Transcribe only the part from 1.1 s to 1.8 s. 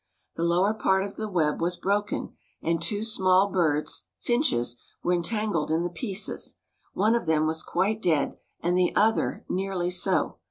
the web was